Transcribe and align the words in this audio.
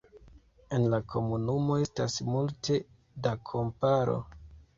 En 0.77 0.85
la 0.93 0.99
komunumo 1.13 1.75
estas 1.81 2.17
multe 2.31 2.79
da 3.29 3.37
kamparo. 3.53 4.19